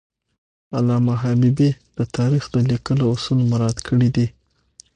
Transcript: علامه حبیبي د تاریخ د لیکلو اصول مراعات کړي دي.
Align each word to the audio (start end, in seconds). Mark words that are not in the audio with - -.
علامه 0.77 1.13
حبیبي 1.23 1.69
د 1.97 1.99
تاریخ 2.17 2.43
د 2.53 2.57
لیکلو 2.71 3.03
اصول 3.13 3.39
مراعات 3.51 3.77
کړي 3.87 4.09
دي. 4.15 4.27